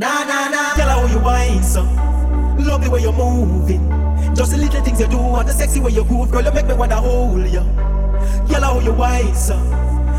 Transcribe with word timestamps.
Nah, 0.00 0.24
nah, 0.24 0.48
nah. 0.48 0.72
Tell 0.76 0.88
how 0.88 1.06
you 1.12 1.18
whine, 1.18 1.62
so. 1.62 1.82
Love 2.56 2.82
the 2.82 2.88
way 2.90 3.02
you're 3.02 3.12
moving. 3.12 3.84
Just 4.34 4.52
the 4.52 4.56
little 4.56 4.80
things 4.80 4.98
you 4.98 5.06
do 5.06 5.18
and 5.18 5.46
the 5.46 5.52
sexy 5.52 5.78
way 5.78 5.92
you 5.92 6.04
groove, 6.04 6.30
girl, 6.30 6.42
you 6.42 6.50
make 6.52 6.64
me 6.64 6.72
wanna 6.72 6.96
hold 6.96 7.44
you. 7.44 7.60
Tell 8.48 8.62
how 8.62 8.80
you 8.80 8.94
whine, 8.94 9.34
so. 9.34 9.56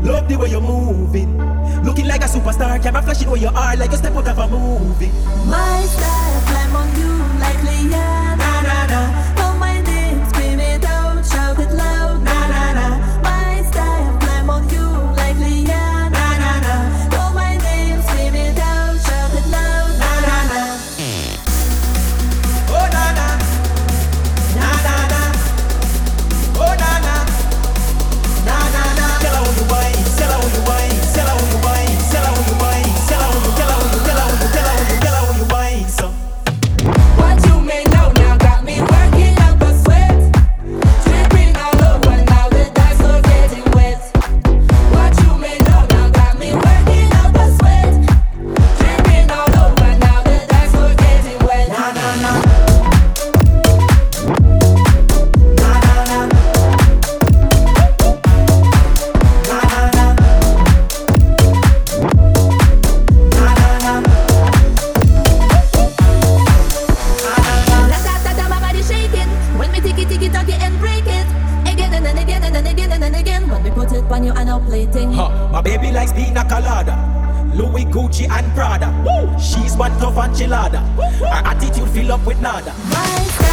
Love 0.00 0.28
the 0.28 0.36
way 0.38 0.50
you're 0.50 0.60
moving. 0.60 1.42
Looking 1.82 2.06
like 2.06 2.22
a 2.22 2.26
superstar, 2.26 2.80
camera 2.80 3.02
flashing 3.02 3.28
where 3.28 3.40
you 3.40 3.48
are, 3.48 3.74
like 3.74 3.90
you 3.90 3.96
step 3.96 4.14
out 4.14 4.28
of 4.28 4.38
a 4.38 4.46
movie. 4.46 5.10
My 5.50 5.82
style, 5.90 6.23
put 74.04 74.12
on 74.12 74.24
you 74.24 74.32
and. 74.32 75.12
Huh, 75.12 75.48
my 75.50 75.60
baby 75.60 75.90
likes 75.90 76.12
pina 76.12 76.44
colada. 76.44 76.94
Louis 77.54 77.84
Gucci 77.84 78.28
and 78.28 78.52
Prada. 78.54 78.90
Woo! 79.06 79.38
She's 79.38 79.76
one 79.76 79.92
tough 79.98 80.14
enchilada. 80.16 80.80
Her 81.18 81.48
attitude 81.48 81.88
fill 81.90 82.12
up 82.12 82.26
with 82.26 82.40
nada. 82.40 82.74
My. 82.90 83.43